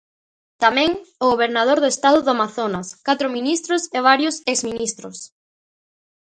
[0.63, 0.91] Tamén,
[1.23, 5.17] o gobernador do Estado do Amazonas, catro ministros e varios ex ministros.